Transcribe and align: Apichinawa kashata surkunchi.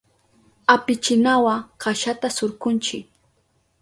Apichinawa 0.73 1.55
kashata 1.81 2.27
surkunchi. 2.35 2.97